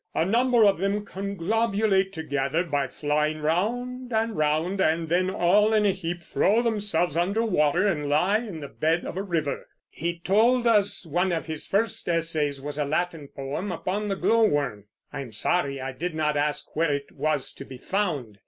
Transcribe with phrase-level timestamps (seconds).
[0.15, 5.85] A number of them conglobulate together by flying round and round, and then all in
[5.85, 10.17] a heap throw themselves under water and lie in the bed of a river." He
[10.17, 15.21] told us one of his first essays was a Latin poem upon the glowworm: I
[15.21, 18.39] am sorry I did not ask where it was to be found.